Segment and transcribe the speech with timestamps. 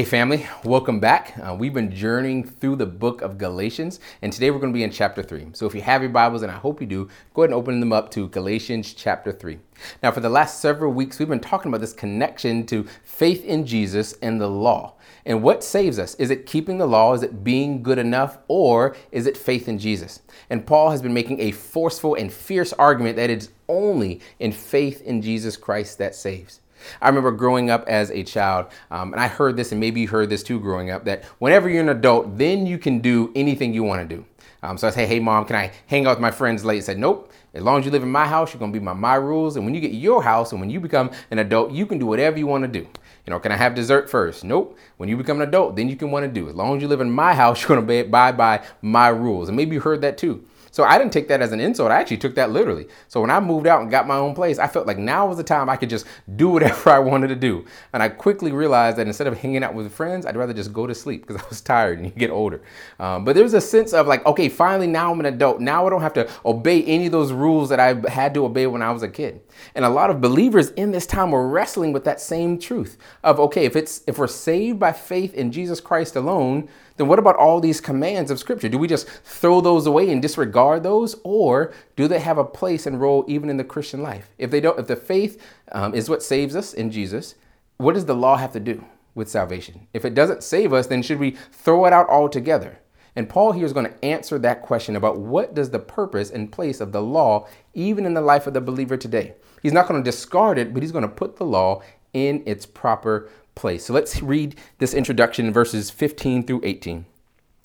[0.00, 1.34] Hey, family, welcome back.
[1.36, 4.82] Uh, we've been journeying through the book of Galatians, and today we're going to be
[4.82, 5.48] in chapter 3.
[5.52, 7.80] So, if you have your Bibles, and I hope you do, go ahead and open
[7.80, 9.58] them up to Galatians chapter 3.
[10.02, 13.66] Now, for the last several weeks, we've been talking about this connection to faith in
[13.66, 14.94] Jesus and the law.
[15.26, 16.14] And what saves us?
[16.14, 17.12] Is it keeping the law?
[17.12, 18.38] Is it being good enough?
[18.48, 20.22] Or is it faith in Jesus?
[20.48, 25.02] And Paul has been making a forceful and fierce argument that it's only in faith
[25.02, 26.60] in Jesus Christ that saves.
[27.00, 30.08] I remember growing up as a child, um, and I heard this, and maybe you
[30.08, 33.74] heard this too growing up, that whenever you're an adult, then you can do anything
[33.74, 34.24] you want to do.
[34.62, 36.78] Um, so I say, hey, mom, can I hang out with my friends late?
[36.78, 37.32] I said, nope.
[37.52, 39.56] As long as you live in my house, you're going to be by my rules.
[39.56, 42.06] And when you get your house and when you become an adult, you can do
[42.06, 42.86] whatever you want to do.
[43.26, 44.44] You know, can I have dessert first?
[44.44, 44.78] Nope.
[44.98, 46.48] When you become an adult, then you can want to do.
[46.48, 49.48] As long as you live in my house, you're going to abide by my rules.
[49.48, 50.44] And maybe you heard that too.
[50.70, 51.90] So I didn't take that as an insult.
[51.90, 52.86] I actually took that literally.
[53.08, 55.36] So when I moved out and got my own place, I felt like now was
[55.36, 56.06] the time I could just
[56.36, 57.64] do whatever I wanted to do.
[57.92, 60.86] And I quickly realized that instead of hanging out with friends, I'd rather just go
[60.86, 62.62] to sleep because I was tired and you get older.
[62.98, 65.60] Um, but there was a sense of like, okay, finally now I'm an adult.
[65.60, 68.66] Now I don't have to obey any of those rules that I had to obey
[68.66, 69.40] when I was a kid.
[69.74, 73.40] And a lot of believers in this time were wrestling with that same truth of
[73.40, 76.68] okay, if it's if we're saved by faith in Jesus Christ alone,
[77.00, 78.68] then what about all these commands of Scripture?
[78.68, 82.84] Do we just throw those away and disregard those, or do they have a place
[82.84, 84.28] and role even in the Christian life?
[84.36, 87.36] If they don't, if the faith um, is what saves us in Jesus,
[87.78, 88.84] what does the law have to do
[89.14, 89.86] with salvation?
[89.94, 92.80] If it doesn't save us, then should we throw it out altogether?
[93.16, 96.52] And Paul here is going to answer that question about what does the purpose and
[96.52, 99.36] place of the law even in the life of the believer today.
[99.62, 101.80] He's not going to discard it, but he's going to put the law
[102.12, 103.84] in its proper place.
[103.84, 107.04] So let's read this introduction in verses 15 through 18.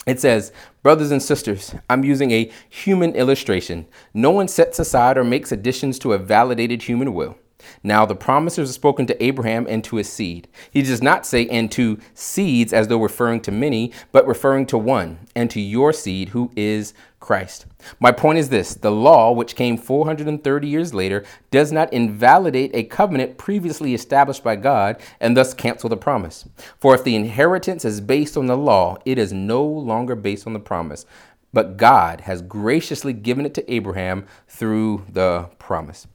[0.06, 0.52] It says,
[0.84, 3.88] Brothers and sisters, I'm using a human illustration.
[4.14, 7.38] No one sets aside or makes additions to a validated human will.
[7.84, 10.48] Now, the promises are spoken to Abraham and to his seed.
[10.72, 14.78] He does not say, and to seeds as though referring to many, but referring to
[14.78, 16.94] one, and to your seed, who is
[17.26, 17.66] Christ.
[18.00, 22.84] My point is this the law, which came 430 years later, does not invalidate a
[22.84, 26.48] covenant previously established by God and thus cancel the promise.
[26.78, 30.54] For if the inheritance is based on the law, it is no longer based on
[30.54, 31.08] the promise,
[31.52, 36.06] but God has graciously given it to Abraham through the promise.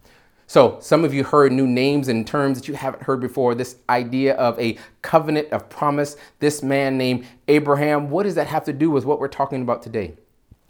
[0.51, 3.55] So, some of you heard new names and terms that you haven't heard before.
[3.55, 8.65] This idea of a covenant of promise, this man named Abraham, what does that have
[8.65, 10.15] to do with what we're talking about today?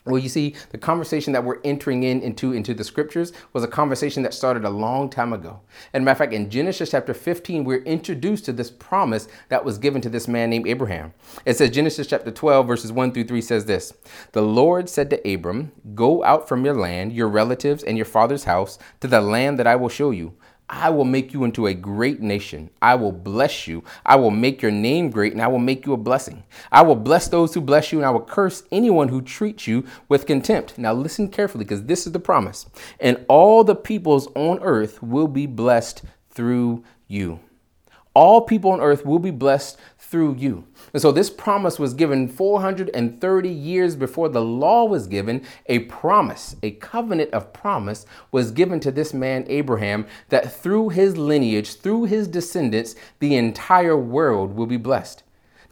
[0.07, 3.69] Well, you see, the conversation that we're entering in into, into the scriptures was a
[3.69, 5.61] conversation that started a long time ago.
[5.93, 9.77] And matter of fact, in Genesis chapter 15, we're introduced to this promise that was
[9.77, 11.13] given to this man named Abraham.
[11.45, 13.93] It says, Genesis chapter 12, verses 1 through 3 says this
[14.33, 18.45] The Lord said to Abram, Go out from your land, your relatives, and your father's
[18.45, 20.35] house to the land that I will show you.
[20.73, 22.71] I will make you into a great nation.
[22.81, 23.83] I will bless you.
[24.07, 26.45] I will make your name great and I will make you a blessing.
[26.71, 29.85] I will bless those who bless you and I will curse anyone who treats you
[30.09, 30.79] with contempt.
[30.79, 32.67] Now listen carefully because this is the promise.
[33.01, 37.41] And all the peoples on earth will be blessed through you.
[38.15, 39.77] All people on earth will be blessed
[40.11, 40.65] through you.
[40.93, 45.47] And so this promise was given 430 years before the law was given.
[45.67, 51.17] A promise, a covenant of promise was given to this man Abraham that through his
[51.17, 55.23] lineage, through his descendants, the entire world will be blessed.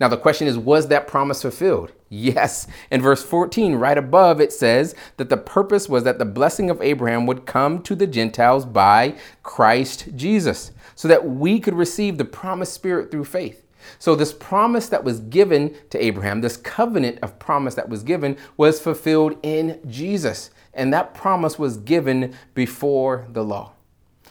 [0.01, 1.91] Now, the question is, was that promise fulfilled?
[2.09, 2.69] Yes.
[2.93, 6.81] In verse 14, right above, it says that the purpose was that the blessing of
[6.81, 12.25] Abraham would come to the Gentiles by Christ Jesus, so that we could receive the
[12.25, 13.65] promised Spirit through faith.
[13.99, 18.37] So, this promise that was given to Abraham, this covenant of promise that was given,
[18.57, 20.51] was fulfilled in Jesus.
[20.75, 23.73] And that promise was given before the law.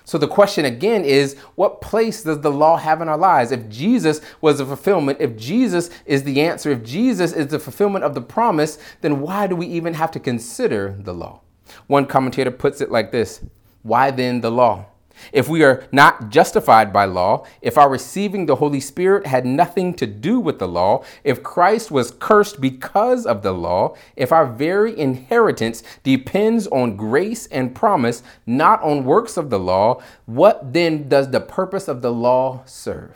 [0.07, 3.51] So the question again is what place does the law have in our lives?
[3.51, 8.05] If Jesus was the fulfillment, if Jesus is the answer, if Jesus is the fulfillment
[8.05, 11.41] of the promise, then why do we even have to consider the law?
[11.87, 13.41] One commentator puts it like this
[13.83, 14.85] Why then the law?
[15.31, 19.93] If we are not justified by law, if our receiving the Holy Spirit had nothing
[19.95, 24.45] to do with the law, if Christ was cursed because of the law, if our
[24.45, 31.07] very inheritance depends on grace and promise, not on works of the law, what then
[31.09, 33.15] does the purpose of the law serve?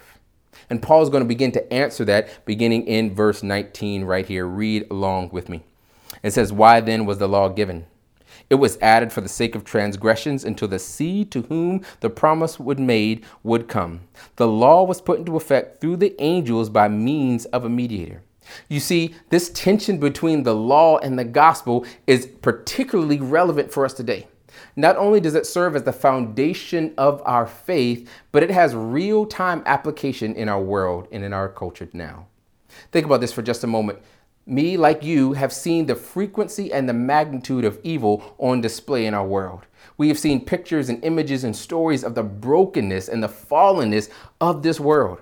[0.69, 4.45] And Paul is going to begin to answer that beginning in verse 19 right here.
[4.45, 5.63] Read along with me.
[6.23, 7.87] It says, Why then was the law given?
[8.51, 12.59] It was added for the sake of transgressions until the seed to whom the promise
[12.59, 14.01] would made would come.
[14.35, 18.23] The law was put into effect through the angels by means of a mediator.
[18.67, 23.93] You see, this tension between the law and the gospel is particularly relevant for us
[23.93, 24.27] today.
[24.75, 29.25] not only does it serve as the foundation of our faith, but it has real
[29.25, 32.27] time application in our world and in our culture now.
[32.91, 33.99] Think about this for just a moment.
[34.51, 39.13] Me, like you, have seen the frequency and the magnitude of evil on display in
[39.13, 39.65] our world.
[39.95, 44.09] We have seen pictures and images and stories of the brokenness and the fallenness
[44.41, 45.21] of this world.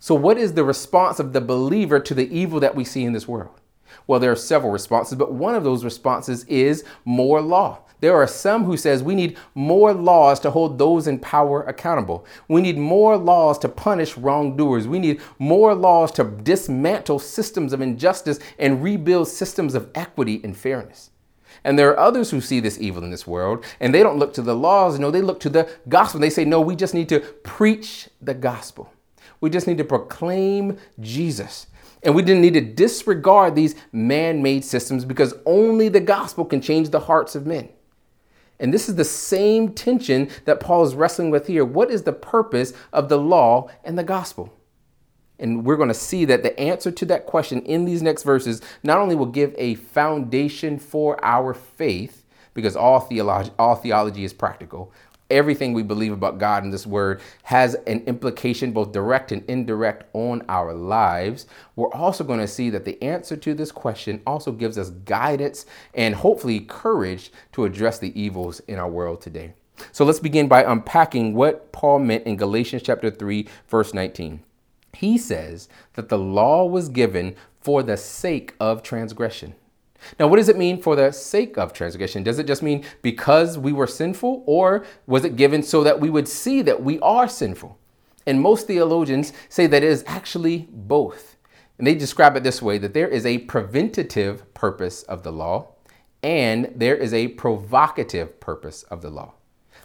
[0.00, 3.12] So, what is the response of the believer to the evil that we see in
[3.12, 3.60] this world?
[4.06, 7.80] Well, there are several responses, but one of those responses is more law.
[8.02, 12.26] There are some who says we need more laws to hold those in power accountable.
[12.48, 14.88] We need more laws to punish wrongdoers.
[14.88, 20.56] We need more laws to dismantle systems of injustice and rebuild systems of equity and
[20.56, 21.10] fairness.
[21.62, 24.34] And there are others who see this evil in this world and they don't look
[24.34, 26.18] to the laws, no, they look to the gospel.
[26.18, 28.92] They say, no, we just need to preach the gospel.
[29.40, 31.68] We just need to proclaim Jesus.
[32.02, 36.60] And we didn't need to disregard these man made systems because only the gospel can
[36.60, 37.68] change the hearts of men.
[38.60, 41.64] And this is the same tension that Paul is wrestling with here.
[41.64, 44.52] What is the purpose of the law and the gospel?
[45.38, 48.62] And we're going to see that the answer to that question in these next verses
[48.84, 54.32] not only will give a foundation for our faith, because all theology, all theology is
[54.32, 54.92] practical,
[55.30, 60.04] everything we believe about God in this word has an implication, both direct and indirect,
[60.12, 61.46] on our lives.
[61.76, 65.66] We're also going to see that the answer to this question also gives us guidance
[65.94, 69.54] and hopefully courage to address the evils in our world today.
[69.90, 74.42] So let's begin by unpacking what Paul meant in Galatians chapter 3, verse 19.
[74.94, 79.54] He says that the law was given for the sake of transgression.
[80.18, 82.22] Now, what does it mean for the sake of transgression?
[82.22, 86.10] Does it just mean because we were sinful, or was it given so that we
[86.10, 87.78] would see that we are sinful?
[88.26, 91.36] And most theologians say that it is actually both.
[91.78, 95.74] And they describe it this way that there is a preventative purpose of the law,
[96.22, 99.34] and there is a provocative purpose of the law.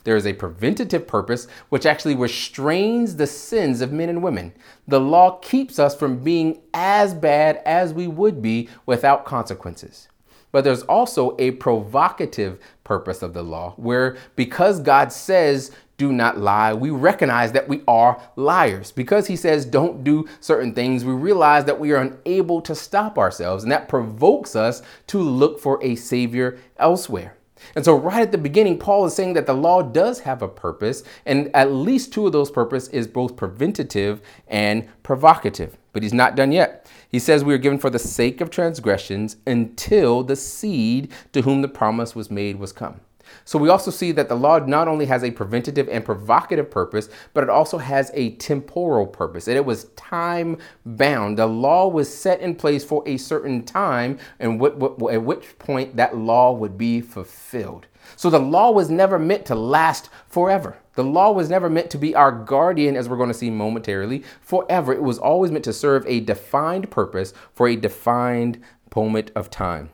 [0.07, 4.53] There is a preventative purpose which actually restrains the sins of men and women.
[4.87, 10.07] The law keeps us from being as bad as we would be without consequences.
[10.53, 16.37] But there's also a provocative purpose of the law where because God says, do not
[16.37, 18.93] lie, we recognize that we are liars.
[18.93, 23.17] Because he says, don't do certain things, we realize that we are unable to stop
[23.17, 27.36] ourselves, and that provokes us to look for a Savior elsewhere.
[27.75, 30.47] And so, right at the beginning, Paul is saying that the law does have a
[30.47, 35.77] purpose, and at least two of those purposes is both preventative and provocative.
[35.93, 36.89] But he's not done yet.
[37.09, 41.61] He says we are given for the sake of transgressions until the seed to whom
[41.61, 43.01] the promise was made was come.
[43.45, 47.09] So we also see that the law not only has a preventative and provocative purpose,
[47.33, 49.47] but it also has a temporal purpose.
[49.47, 51.37] And it was time bound.
[51.37, 56.17] The law was set in place for a certain time, and at which point that
[56.17, 57.87] law would be fulfilled.
[58.15, 60.77] So the law was never meant to last forever.
[60.95, 64.23] The law was never meant to be our guardian, as we're going to see momentarily,
[64.41, 64.93] forever.
[64.93, 68.61] It was always meant to serve a defined purpose for a defined
[68.95, 69.89] moment of time.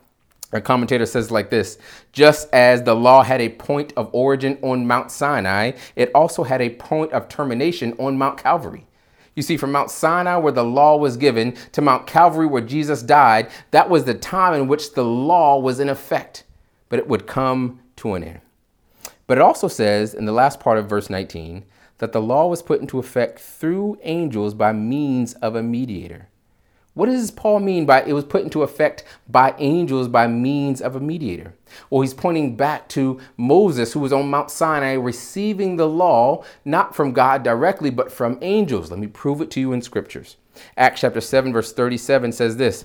[0.54, 1.78] A commentator says like this
[2.12, 6.62] Just as the law had a point of origin on Mount Sinai, it also had
[6.62, 8.86] a point of termination on Mount Calvary.
[9.34, 13.02] You see, from Mount Sinai, where the law was given, to Mount Calvary, where Jesus
[13.02, 16.44] died, that was the time in which the law was in effect,
[16.88, 18.40] but it would come to an end.
[19.26, 21.64] But it also says in the last part of verse 19
[21.98, 26.28] that the law was put into effect through angels by means of a mediator.
[26.94, 30.94] What does Paul mean by it was put into effect by angels by means of
[30.94, 31.54] a mediator?
[31.90, 36.94] Well, he's pointing back to Moses, who was on Mount Sinai receiving the law, not
[36.94, 38.90] from God directly, but from angels.
[38.90, 40.36] Let me prove it to you in scriptures.
[40.76, 42.84] Acts chapter 7, verse 37 says this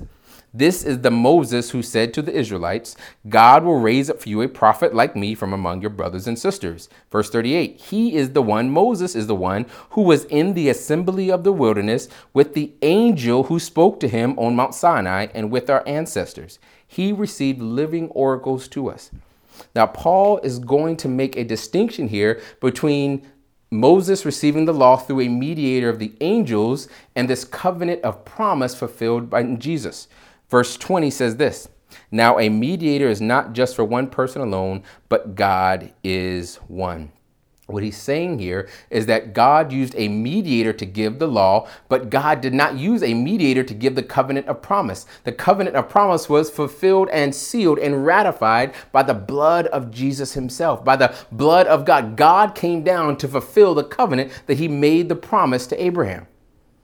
[0.53, 2.95] this is the Moses who said to the Israelites,
[3.27, 6.39] God will raise up for you a prophet like me from among your brothers and
[6.39, 6.89] sisters.
[7.11, 11.29] Verse 38 He is the one, Moses is the one, who was in the assembly
[11.29, 15.69] of the wilderness with the angel who spoke to him on Mount Sinai and with
[15.69, 16.57] our ancestors.
[16.87, 19.11] He received living oracles to us.
[19.75, 23.27] Now, Paul is going to make a distinction here between
[23.71, 28.73] Moses receiving the law through a mediator of the angels and this covenant of promise
[28.73, 30.07] fulfilled by Jesus.
[30.49, 31.69] Verse 20 says this
[32.11, 37.11] Now a mediator is not just for one person alone, but God is one.
[37.69, 42.09] What he's saying here is that God used a mediator to give the law, but
[42.09, 45.05] God did not use a mediator to give the covenant of promise.
[45.23, 50.33] The covenant of promise was fulfilled and sealed and ratified by the blood of Jesus
[50.33, 52.17] himself, by the blood of God.
[52.17, 56.25] God came down to fulfill the covenant that he made the promise to Abraham.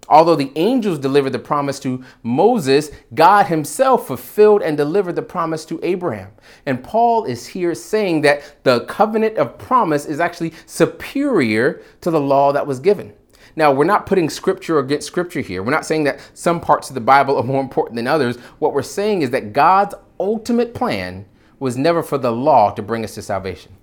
[0.08, 5.66] Although the angels delivered the promise to Moses, God himself fulfilled and delivered the promise
[5.66, 6.32] to Abraham.
[6.66, 12.20] And Paul is here saying that the covenant of promise is actually superior to the
[12.20, 13.14] law that was given.
[13.56, 15.64] Now, we're not putting scripture against scripture here.
[15.64, 18.38] We're not saying that some parts of the Bible are more important than others.
[18.60, 21.26] What we're saying is that God's ultimate plan
[21.60, 23.76] was never for the law to bring us to salvation.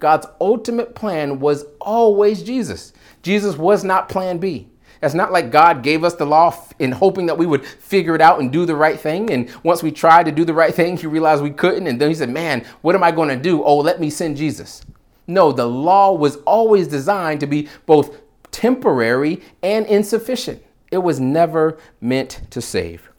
[0.00, 2.92] God's ultimate plan was always Jesus.
[3.22, 4.68] Jesus was not plan B.
[5.04, 8.20] It's not like God gave us the law in hoping that we would figure it
[8.20, 9.30] out and do the right thing.
[9.30, 11.86] And once we tried to do the right thing, he realized we couldn't.
[11.86, 13.62] And then he said, Man, what am I going to do?
[13.62, 14.82] Oh, let me send Jesus.
[15.26, 18.20] No, the law was always designed to be both
[18.50, 20.62] temporary and insufficient.
[20.90, 23.10] It was never meant to save.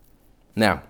[0.56, 0.84] Now,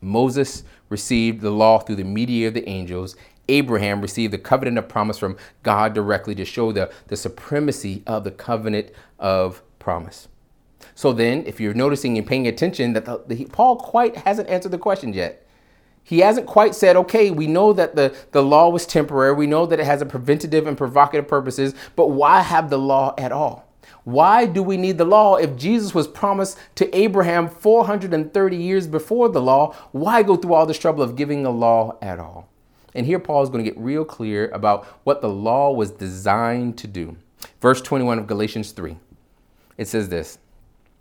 [0.00, 3.16] Moses received the law through the mediator of the angels.
[3.48, 8.24] Abraham received the covenant of promise from God directly to show the, the supremacy of
[8.24, 10.28] the covenant of promise.
[10.94, 14.72] So then, if you're noticing and paying attention, that the, the, Paul quite hasn't answered
[14.72, 15.46] the question yet.
[16.02, 19.34] He hasn't quite said, okay, we know that the, the law was temporary.
[19.34, 23.14] We know that it has a preventative and provocative purposes, but why have the law
[23.16, 23.66] at all?
[24.04, 29.30] Why do we need the law if Jesus was promised to Abraham 430 years before
[29.30, 29.74] the law?
[29.92, 32.48] Why go through all this trouble of giving a law at all?
[32.94, 36.76] And here Paul is going to get real clear about what the law was designed
[36.78, 37.16] to do.
[37.60, 38.98] Verse 21 of Galatians 3
[39.76, 40.38] it says this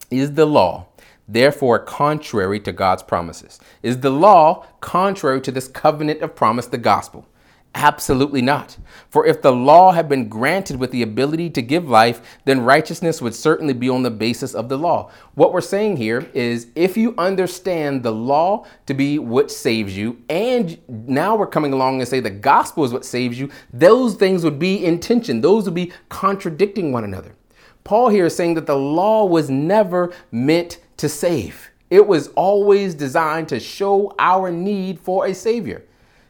[0.10, 0.88] Is the law
[1.27, 3.60] therefore contrary to God's promises?
[3.82, 7.27] Is the law contrary to this covenant of promise, the gospel?
[7.75, 8.77] Absolutely not.
[9.10, 13.20] For if the law had been granted with the ability to give life, then righteousness
[13.20, 15.10] would certainly be on the basis of the law.
[15.34, 20.22] What we're saying here is if you understand the law to be what saves you,
[20.30, 24.44] and now we're coming along and say the gospel is what saves you, those things
[24.44, 25.42] would be in tension.
[25.42, 27.36] Those would be contradicting one another.
[27.84, 31.70] Paul here is saying that the law was never meant to save.
[31.90, 35.86] It was always designed to show our need for a Savior.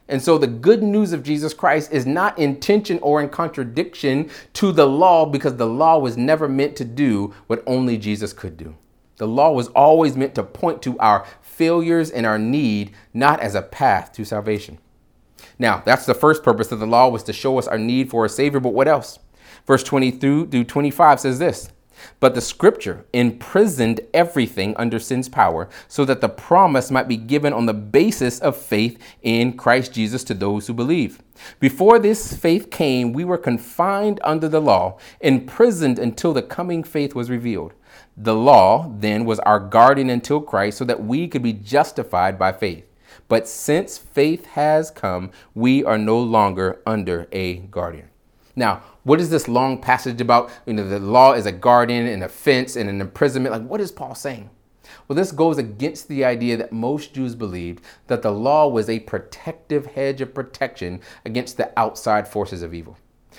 [0.08, 4.30] And so the good news of Jesus Christ is not in tension or in contradiction
[4.54, 8.56] to the law because the law was never meant to do what only Jesus could
[8.56, 8.76] do.
[9.16, 13.54] The law was always meant to point to our failures and our need, not as
[13.54, 14.78] a path to salvation.
[15.58, 18.24] Now, that's the first purpose of the law was to show us our need for
[18.24, 19.20] a Savior, but what else?
[19.66, 21.70] Verse 22 through 25 says this
[22.20, 27.52] But the scripture imprisoned everything under sin's power, so that the promise might be given
[27.52, 31.20] on the basis of faith in Christ Jesus to those who believe.
[31.60, 37.14] Before this faith came, we were confined under the law, imprisoned until the coming faith
[37.14, 37.72] was revealed.
[38.16, 42.52] The law then was our guardian until Christ, so that we could be justified by
[42.52, 42.84] faith.
[43.28, 48.10] But since faith has come, we are no longer under a guardian.
[48.54, 50.50] Now, what is this long passage about?
[50.66, 53.52] You know, the law is a guardian and a fence and an imprisonment.
[53.52, 54.50] Like, what is Paul saying?
[55.06, 59.00] Well, this goes against the idea that most Jews believed that the law was a
[59.00, 62.98] protective hedge of protection against the outside forces of evil.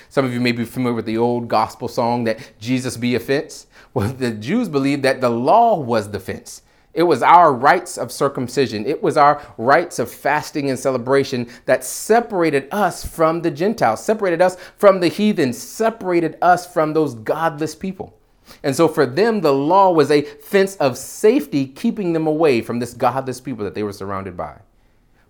[0.10, 3.19] Some of you may be familiar with the old gospel song that Jesus be a
[3.19, 3.67] fence.
[3.95, 6.63] Well, the Jews believed that the law was the fence.
[6.95, 8.85] It was our rites of circumcision.
[8.85, 14.41] It was our rites of fasting and celebration that separated us from the Gentiles, separated
[14.41, 18.17] us from the heathens, separated us from those godless people.
[18.63, 22.79] And so for them, the law was a fence of safety, keeping them away from
[22.79, 24.59] this godless people that they were surrounded by.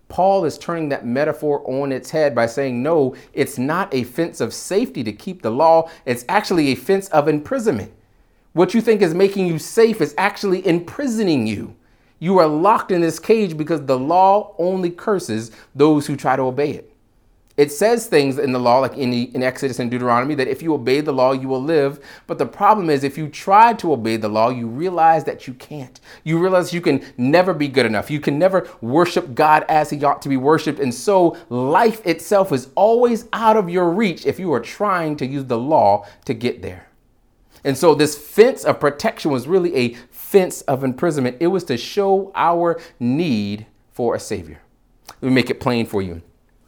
[0.08, 4.40] Paul is turning that metaphor on its head by saying, no, it's not a fence
[4.40, 5.90] of safety to keep the law.
[6.04, 7.92] It's actually a fence of imprisonment.
[8.56, 11.76] What you think is making you safe is actually imprisoning you.
[12.18, 16.42] You are locked in this cage because the law only curses those who try to
[16.44, 16.90] obey it.
[17.58, 20.72] It says things in the law, like in, in Exodus and Deuteronomy, that if you
[20.72, 22.02] obey the law, you will live.
[22.26, 25.52] But the problem is, if you try to obey the law, you realize that you
[25.52, 26.00] can't.
[26.24, 28.10] You realize you can never be good enough.
[28.10, 30.80] You can never worship God as He ought to be worshiped.
[30.80, 35.26] And so life itself is always out of your reach if you are trying to
[35.26, 36.85] use the law to get there.
[37.66, 41.38] And so this fence of protection was really a fence of imprisonment.
[41.40, 44.60] It was to show our need for a Savior.
[45.20, 46.22] Let me make it plain for you.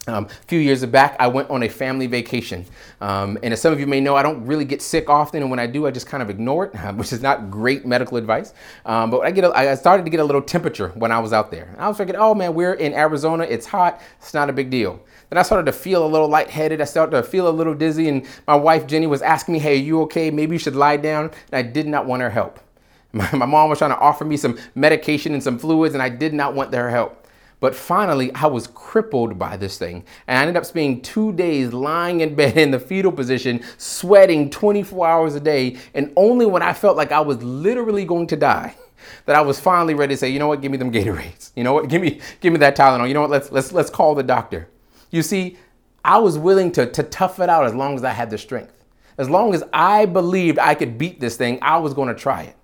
[0.09, 2.65] Um, a few years back, I went on a family vacation.
[3.03, 5.43] Um, and as some of you may know, I don't really get sick often.
[5.43, 8.17] And when I do, I just kind of ignore it, which is not great medical
[8.17, 8.55] advice.
[8.87, 11.35] Um, but I, get a, I started to get a little temperature when I was
[11.35, 11.75] out there.
[11.79, 13.45] I was thinking, oh man, we're in Arizona.
[13.45, 14.00] It's hot.
[14.19, 14.99] It's not a big deal.
[15.29, 16.81] Then I started to feel a little lightheaded.
[16.81, 18.09] I started to feel a little dizzy.
[18.09, 20.31] And my wife, Jenny, was asking me, hey, you okay?
[20.31, 21.31] Maybe you should lie down.
[21.53, 22.61] And I did not want her help.
[23.12, 26.11] My, my mom was trying to offer me some medication and some fluids, and I
[26.11, 27.18] did not want their help.
[27.61, 30.05] But finally, I was crippled by this thing.
[30.27, 34.50] And I ended up spending two days lying in bed in the fetal position, sweating
[34.50, 35.77] 24 hours a day.
[35.95, 38.77] And only when I felt like I was literally going to die,
[39.27, 41.53] that I was finally ready to say, you know what, give me them Gatorades.
[41.57, 43.09] You know what, give me, give me that Tylenol.
[43.09, 44.69] You know what, let's, let's, let's call the doctor.
[45.11, 45.57] You see,
[46.05, 48.85] I was willing to, to tough it out as long as I had the strength.
[49.17, 52.43] As long as I believed I could beat this thing, I was going to try
[52.43, 52.57] it.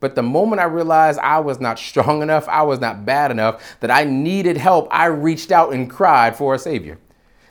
[0.00, 3.76] But the moment I realized I was not strong enough, I was not bad enough,
[3.80, 6.98] that I needed help, I reached out and cried for a Savior.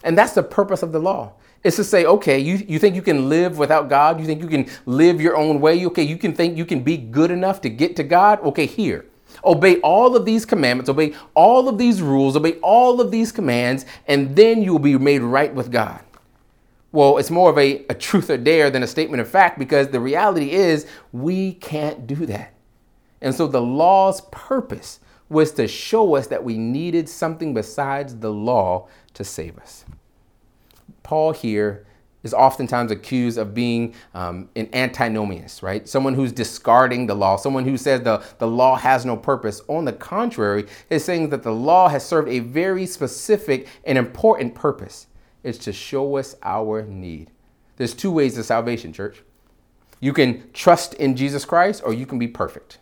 [0.04, 1.34] And that's the purpose of the law.
[1.64, 4.20] It's to say, okay, you, you think you can live without God?
[4.20, 5.86] You think you can live your own way?
[5.88, 8.42] Okay, you can think you can be good enough to get to God?
[8.42, 9.06] Okay, here.
[9.44, 13.86] Obey all of these commandments, obey all of these rules, obey all of these commands,
[14.08, 16.02] and then you will be made right with God.
[16.92, 19.90] Well, it's more of a, a truth or dare than a statement of fact because
[19.90, 22.54] the reality is we can't do that.
[23.22, 28.32] And so the law's purpose was to show us that we needed something besides the
[28.32, 29.86] law to save us.
[31.04, 31.86] Paul here
[32.24, 35.88] is oftentimes accused of being um, an antinomianist, right?
[35.88, 39.62] Someone who's discarding the law, someone who says the, the law has no purpose.
[39.68, 44.56] On the contrary, is saying that the law has served a very specific and important
[44.56, 45.08] purpose.
[45.44, 47.32] It's to show us our need.
[47.78, 49.24] There's two ways to salvation, church.
[50.00, 52.80] You can trust in Jesus Christ or you can be perfect.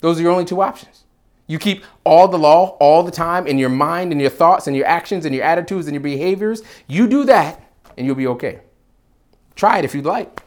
[0.00, 1.04] Those are your only two options.
[1.46, 4.76] You keep all the law all the time in your mind and your thoughts and
[4.76, 6.62] your actions and your attitudes and your behaviors.
[6.86, 7.62] You do that
[7.96, 8.60] and you'll be okay.
[9.54, 10.42] Try it if you'd like.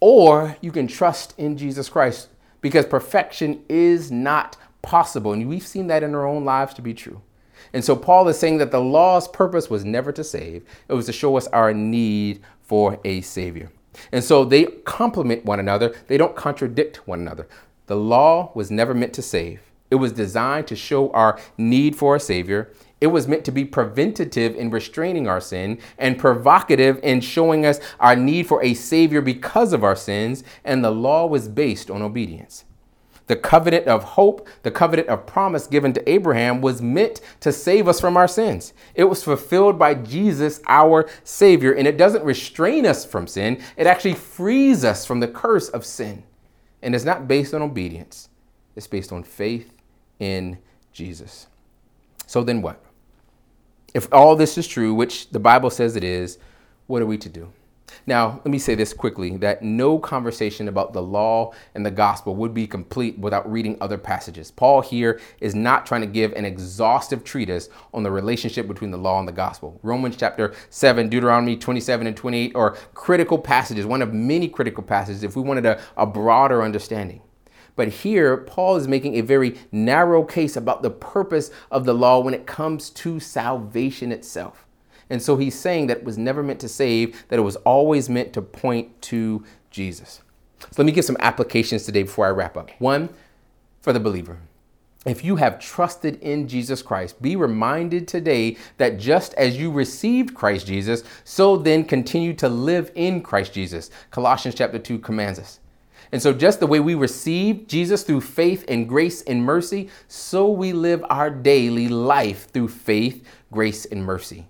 [0.00, 2.28] Or you can trust in Jesus Christ
[2.60, 5.32] because perfection is not possible.
[5.32, 7.20] And we've seen that in our own lives to be true.
[7.72, 11.06] And so Paul is saying that the law's purpose was never to save, it was
[11.06, 13.70] to show us our need for a Savior.
[14.10, 17.46] And so they complement one another, they don't contradict one another.
[17.86, 19.60] The law was never meant to save,
[19.90, 22.72] it was designed to show our need for a Savior.
[23.02, 27.80] It was meant to be preventative in restraining our sin and provocative in showing us
[27.98, 32.00] our need for a Savior because of our sins, and the law was based on
[32.00, 32.64] obedience.
[33.26, 37.88] The covenant of hope, the covenant of promise given to Abraham was meant to save
[37.88, 38.72] us from our sins.
[38.94, 43.86] It was fulfilled by Jesus, our Savior, and it doesn't restrain us from sin, it
[43.86, 46.24] actually frees us from the curse of sin.
[46.82, 48.28] And it's not based on obedience,
[48.74, 49.72] it's based on faith
[50.18, 50.58] in
[50.92, 51.46] Jesus.
[52.26, 52.82] So then what?
[53.94, 56.38] If all this is true, which the Bible says it is,
[56.86, 57.52] what are we to do?
[58.06, 62.34] Now, let me say this quickly that no conversation about the law and the gospel
[62.36, 64.50] would be complete without reading other passages.
[64.50, 68.98] Paul here is not trying to give an exhaustive treatise on the relationship between the
[68.98, 69.78] law and the gospel.
[69.82, 75.22] Romans chapter 7, Deuteronomy 27 and 28 are critical passages, one of many critical passages
[75.22, 77.22] if we wanted a, a broader understanding.
[77.74, 82.20] But here, Paul is making a very narrow case about the purpose of the law
[82.20, 84.66] when it comes to salvation itself.
[85.10, 88.08] And so he's saying that it was never meant to save, that it was always
[88.08, 90.22] meant to point to Jesus.
[90.60, 92.70] So let me give some applications today before I wrap up.
[92.78, 93.10] One,
[93.80, 94.38] for the believer.
[95.04, 100.34] If you have trusted in Jesus Christ, be reminded today that just as you received
[100.34, 103.90] Christ Jesus, so then continue to live in Christ Jesus.
[104.12, 105.58] Colossians chapter 2 commands us.
[106.12, 110.50] And so, just the way we receive Jesus through faith and grace and mercy, so
[110.50, 114.46] we live our daily life through faith, grace, and mercy.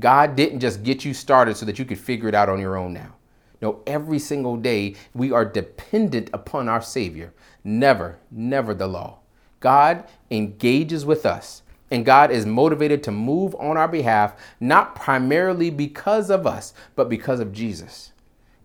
[0.00, 2.76] God didn't just get you started so that you could figure it out on your
[2.76, 3.14] own now.
[3.62, 7.32] No, every single day we are dependent upon our Savior,
[7.62, 9.18] never, never the law.
[9.60, 15.68] God engages with us, and God is motivated to move on our behalf, not primarily
[15.68, 18.12] because of us, but because of Jesus.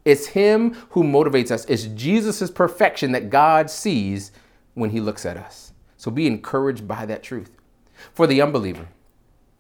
[0.06, 1.66] It's Him who motivates us.
[1.66, 4.32] It's Jesus' perfection that God sees
[4.76, 5.74] when He looks at us.
[5.98, 7.52] So be encouraged by that truth.
[8.14, 8.88] For the unbeliever,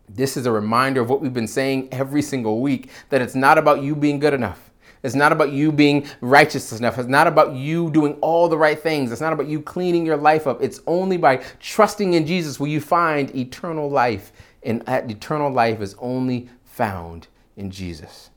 [0.08, 3.58] this is a reminder of what we've been saying every single week that it's not
[3.58, 4.72] about you being good enough.
[5.04, 6.98] It's not about you being righteous enough.
[6.98, 9.12] It's not about you doing all the right things.
[9.12, 10.64] It's not about you cleaning your life up.
[10.64, 14.32] It's only by trusting in Jesus where you find eternal life.
[14.64, 18.32] And that eternal life is only found in Jesus.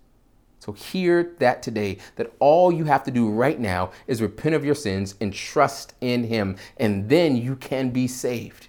[0.60, 4.62] So hear that today that all you have to do right now is repent of
[4.62, 8.68] your sins and trust in Him, and then you can be saved.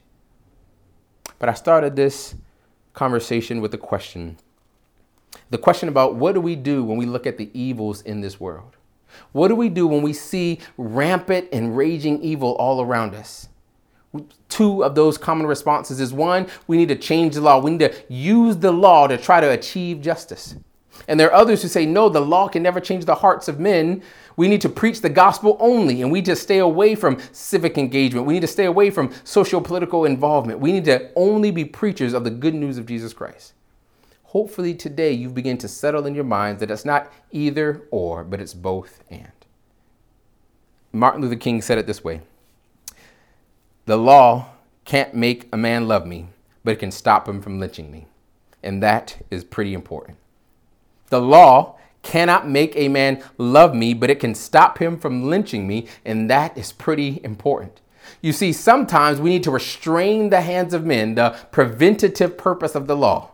[1.39, 2.35] But I started this
[2.99, 4.35] conversation with a question.
[5.51, 8.41] The question about what do we do when we look at the evils in this
[8.41, 8.75] world?
[9.31, 13.47] What do we do when we see rampant and raging evil all around us?
[14.49, 17.62] Two of those common responses is one, we need to change the law.
[17.62, 20.55] We need to use the law to try to achieve justice.
[21.07, 23.59] And there are others who say, no, the law can never change the hearts of
[23.59, 24.01] men.
[24.35, 28.25] We need to preach the gospel only, and we just stay away from civic engagement.
[28.25, 30.59] We need to stay away from socio political involvement.
[30.59, 33.53] We need to only be preachers of the good news of Jesus Christ.
[34.23, 38.39] Hopefully, today you begin to settle in your minds that it's not either or, but
[38.39, 39.31] it's both and.
[40.91, 42.21] Martin Luther King said it this way
[43.85, 44.49] The law
[44.85, 46.27] can't make a man love me,
[46.63, 48.05] but it can stop him from lynching me.
[48.62, 50.17] And that is pretty important.
[51.10, 55.67] The law cannot make a man love me, but it can stop him from lynching
[55.67, 57.82] me, and that is pretty important.
[58.22, 62.88] You see, sometimes we need to restrain the hands of men, the preventative purpose of
[62.88, 63.32] the law,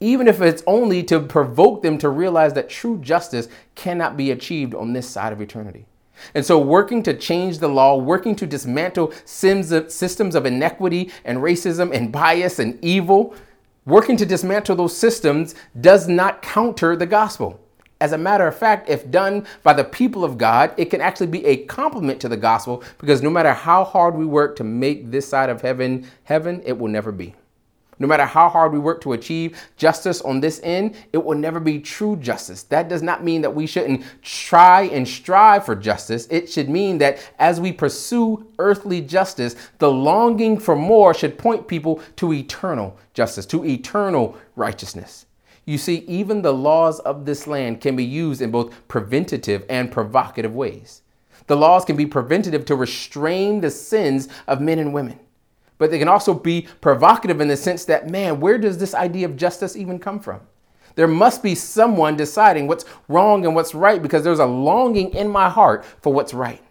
[0.00, 4.74] even if it's only to provoke them to realize that true justice cannot be achieved
[4.74, 5.86] on this side of eternity.
[6.34, 11.94] And so, working to change the law, working to dismantle systems of inequity and racism
[11.94, 13.34] and bias and evil,
[13.86, 17.60] Working to dismantle those systems does not counter the gospel.
[18.00, 21.28] As a matter of fact, if done by the people of God, it can actually
[21.28, 25.12] be a complement to the gospel because no matter how hard we work to make
[25.12, 27.36] this side of heaven heaven, it will never be.
[27.98, 31.58] No matter how hard we work to achieve justice on this end, it will never
[31.58, 32.64] be true justice.
[32.64, 36.26] That does not mean that we shouldn't try and strive for justice.
[36.30, 41.66] It should mean that as we pursue earthly justice, the longing for more should point
[41.66, 45.24] people to eternal justice, to eternal righteousness.
[45.64, 49.90] You see, even the laws of this land can be used in both preventative and
[49.90, 51.02] provocative ways.
[51.46, 55.18] The laws can be preventative to restrain the sins of men and women
[55.78, 59.26] but they can also be provocative in the sense that, man, where does this idea
[59.26, 60.40] of justice even come from?
[60.94, 65.28] There must be someone deciding what's wrong and what's right because there's a longing in
[65.28, 66.62] my heart for what's right.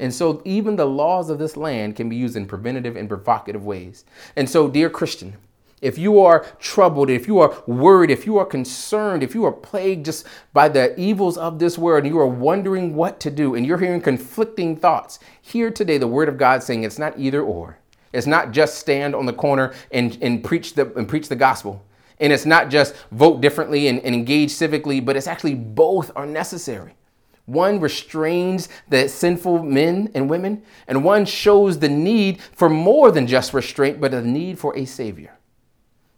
[0.00, 3.64] And so, even the laws of this land can be used in preventative and provocative
[3.64, 4.04] ways.
[4.36, 5.36] And so, dear Christian,
[5.80, 9.52] if you are troubled, if you are worried, if you are concerned, if you are
[9.52, 13.54] plagued just by the evils of this world and you are wondering what to do
[13.54, 17.42] and you're hearing conflicting thoughts, hear today the word of God saying it's not either
[17.42, 17.78] or.
[18.12, 21.84] It's not just stand on the corner and, and preach the and preach the gospel.
[22.20, 26.26] And it's not just vote differently and, and engage civically, but it's actually both are
[26.26, 26.94] necessary.
[27.46, 33.26] One restrains the sinful men and women, and one shows the need for more than
[33.26, 35.38] just restraint, but a need for a savior.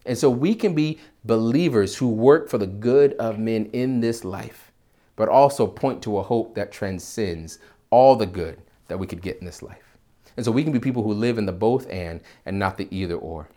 [0.06, 4.24] And so we can be believers who work for the good of men in this
[4.24, 4.72] life,
[5.14, 9.38] but also point to a hope that transcends all the good that we could get
[9.38, 9.89] in this life.
[10.40, 12.88] And so we can be people who live in the both and and not the
[12.90, 13.50] either or.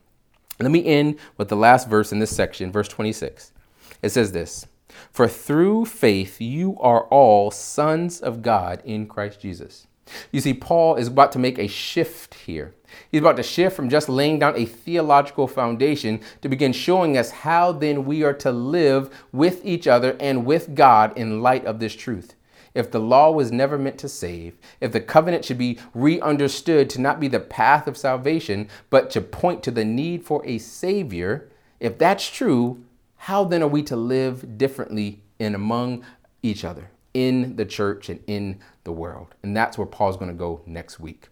[0.60, 3.54] Let me end with the last verse in this section, verse 26.
[4.02, 4.67] It says this
[5.13, 9.88] For through faith you are all sons of God in Christ Jesus.
[10.34, 12.76] You see, Paul is about to make a shift here.
[13.10, 17.32] He's about to shift from just laying down a theological foundation to begin showing us
[17.32, 21.80] how then we are to live with each other and with God in light of
[21.80, 22.36] this truth
[22.73, 26.89] if the law was never meant to save, if the covenant should be re understood
[26.91, 30.57] to not be the path of salvation, but to point to the need for a
[30.57, 32.83] Savior, if that's true,
[33.17, 36.03] how then are we to live differently in among
[36.41, 39.36] each other, in the church and in the world?
[39.43, 41.29] And that's where Paul's going to go next week.